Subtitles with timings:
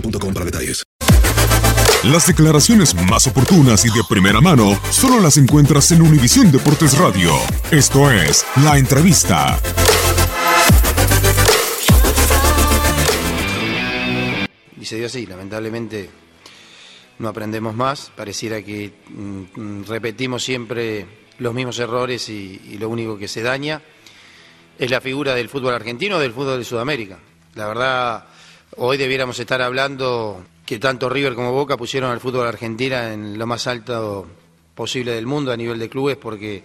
[0.00, 0.84] para detalles.
[2.04, 7.32] Las declaraciones más oportunas y de primera mano solo las encuentras en Univisión Deportes Radio.
[7.70, 9.58] Esto es La Entrevista.
[14.80, 16.08] Y se dio así, lamentablemente
[17.18, 21.06] no aprendemos más, pareciera que mm, repetimos siempre
[21.38, 23.82] los mismos errores y, y lo único que se daña
[24.78, 27.18] es la figura del fútbol argentino o del fútbol de Sudamérica.
[27.54, 28.26] La verdad,
[28.76, 33.46] hoy debiéramos estar hablando que tanto River como Boca pusieron al fútbol argentino en lo
[33.46, 34.26] más alto
[34.74, 36.64] posible del mundo a nivel de clubes porque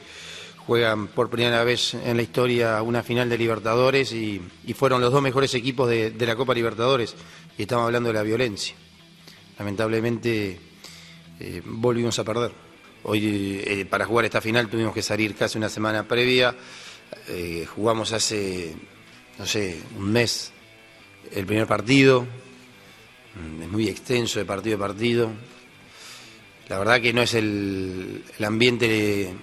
[0.66, 4.41] juegan por primera vez en la historia una final de Libertadores y,
[4.73, 7.16] fueron los dos mejores equipos de, de la Copa Libertadores
[7.57, 8.75] y estamos hablando de la violencia.
[9.59, 10.59] Lamentablemente
[11.40, 12.51] eh, volvimos a perder.
[13.03, 16.56] Hoy eh, para jugar esta final tuvimos que salir casi una semana previa,
[17.28, 18.75] eh, jugamos hace,
[19.38, 20.51] no sé, un mes
[21.32, 22.26] el primer partido,
[23.62, 25.30] es muy extenso de partido a partido.
[26.68, 29.34] La verdad que no es el, ambiente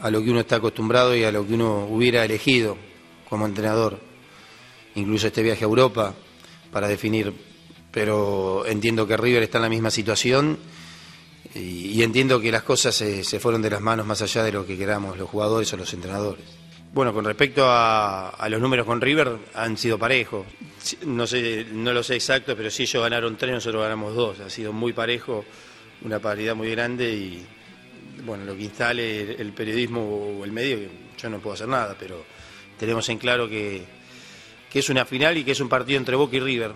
[0.00, 2.76] a lo que uno está acostumbrado y a lo que uno hubiera elegido
[3.28, 4.00] como entrenador.
[4.94, 6.14] Incluso este viaje a Europa
[6.72, 7.32] para definir.
[7.90, 10.58] Pero entiendo que River está en la misma situación
[11.54, 14.76] y, entiendo que las cosas se fueron de las manos más allá de lo que
[14.78, 16.44] queramos los jugadores o los entrenadores.
[16.94, 20.46] Bueno, con respecto a, los números con River, han sido parejos.
[21.06, 24.40] No sé, no lo sé exacto, pero sí ellos ganaron tres, nosotros ganamos dos.
[24.40, 25.42] Ha sido muy parejo,
[26.02, 27.46] una paridad muy grande y
[28.26, 30.80] bueno, lo que instale el, el periodismo o el medio,
[31.16, 32.26] yo no puedo hacer nada, pero
[32.78, 33.84] tenemos en claro que,
[34.70, 36.72] que es una final y que es un partido entre Boca y River.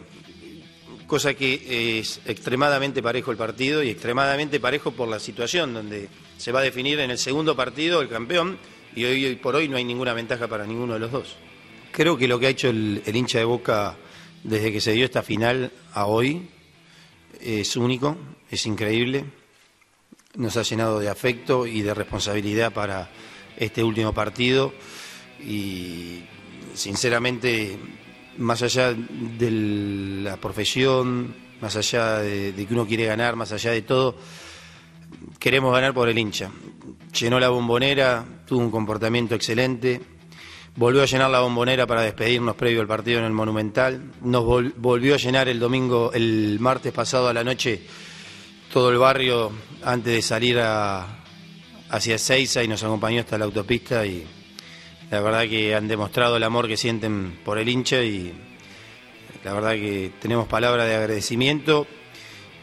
[1.07, 6.53] Cosa que es extremadamente parejo el partido y extremadamente parejo por la situación, donde se
[6.53, 8.59] va a definir en el segundo partido el campeón
[8.97, 11.37] y hoy, por hoy no hay ninguna ventaja para ninguno de los dos.
[11.93, 13.95] Creo que lo que ha hecho el, hincha de Boca
[14.43, 16.49] desde que se dio esta final a hoy
[17.41, 18.17] es único,
[18.51, 19.25] es increíble.
[20.37, 23.11] Nos ha llenado de afecto y de responsabilidad para
[23.59, 24.73] este último partido
[25.41, 26.23] y
[26.75, 27.79] sinceramente,
[28.39, 29.51] más allá de
[30.23, 34.17] la profesión, más allá de que uno quiere ganar, más allá de todo,
[35.39, 36.51] queremos ganar por el hincha.
[37.19, 40.01] Llenó la bombonera, tuvo un comportamiento excelente,
[40.77, 44.73] volvió a llenar la bombonera para despedirnos previo al partido en el Monumental, nos vol-
[44.77, 47.81] volvió a llenar el domingo, el martes pasado a la noche,
[48.73, 49.51] todo el barrio
[49.83, 51.25] antes de salir a,
[51.89, 54.25] hacia Seiza y nos acompañó hasta la autopista y
[55.11, 58.33] la verdad que han demostrado el amor que sienten por el hincha y
[59.45, 61.87] la verdad que tenemos palabras de agradecimiento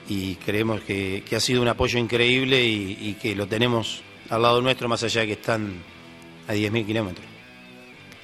[0.09, 4.87] y creemos que, ha sido un apoyo increíble y que lo tenemos al lado nuestro
[4.87, 5.81] más allá de que están
[6.47, 7.25] a 10.000 kilómetros.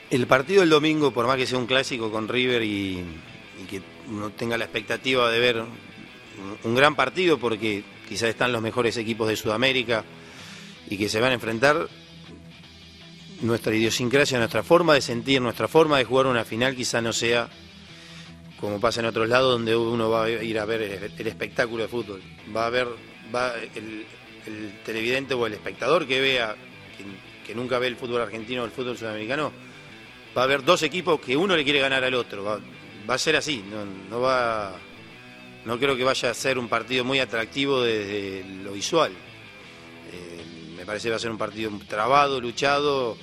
[0.10, 3.04] El partido del domingo, por más que sea un clásico con River y,
[3.70, 5.64] que uno tenga la expectativa de ver
[6.64, 10.04] un gran partido porque quizás están los mejores equipos de Sudamérica
[10.90, 11.88] y que se van a enfrentar
[13.42, 17.50] nuestra idiosincrasia, nuestra forma de sentir, nuestra forma de jugar una final quizá no sea
[18.60, 21.90] como pasa en otros lados donde uno va a ir a ver el, espectáculo de
[21.90, 22.22] fútbol.
[22.56, 22.88] Va a ver
[23.34, 24.06] va el,
[24.86, 26.56] televidente o el espectador que vea,
[27.46, 29.52] que, nunca ve el fútbol argentino o el fútbol sudamericano,
[30.38, 32.44] va a ver dos equipos que uno le quiere ganar al otro.
[32.44, 33.64] Va, a ser así,
[34.10, 34.76] no, va
[35.66, 39.12] no creo que vaya a ser un partido muy atractivo desde lo visual.
[39.12, 43.18] Eh, me parece que va a ser un partido trabado, luchado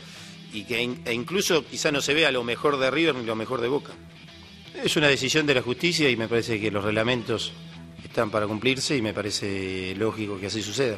[0.52, 3.60] y que e incluso quizá no se vea lo mejor de River ni lo mejor
[3.60, 3.92] de Boca.
[4.82, 7.52] Es una decisión de la justicia y me parece que los reglamentos
[8.04, 10.96] están para cumplirse y me parece lógico que así suceda.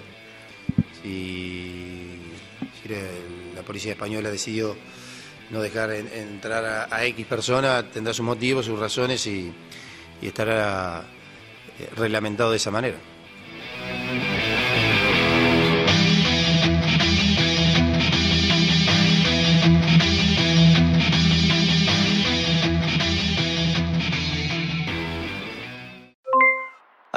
[1.02, 2.16] Si,
[3.54, 4.74] la policía española decidió
[5.50, 9.52] no dejar entrar a, X persona, tendrá sus motivos, sus razones y,
[10.22, 11.04] estará
[11.78, 12.96] eh, reglamentado de esa manera.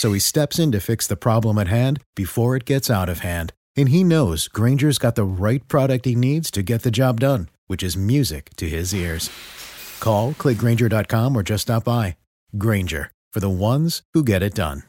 [0.00, 3.18] So he steps in to fix the problem at hand before it gets out of
[3.18, 3.52] hand.
[3.76, 7.50] And he knows Granger's got the right product he needs to get the job done,
[7.66, 9.28] which is music to his ears.
[10.00, 12.16] Call, clickgranger.com, or just stop by.
[12.56, 14.84] Granger, for the ones who get it done.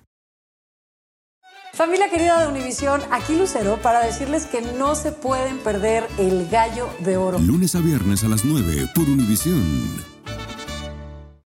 [1.74, 6.90] Familia querida de Univisión, aquí Lucero para decirles que no se pueden perder el gallo
[7.00, 7.38] de oro.
[7.38, 10.11] Lunes a viernes a las 9 por Univisión.